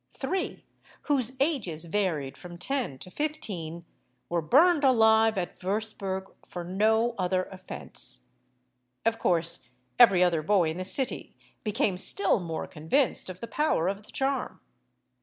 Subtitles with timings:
[0.13, 0.65] Three,
[1.03, 3.85] whose ages varied from ten to fifteen,
[4.29, 8.25] were burned alive at Würzburg for no other offence.
[9.05, 9.69] Of course
[9.99, 14.11] every other boy in the city became still more convinced of the power of the
[14.11, 14.59] charm.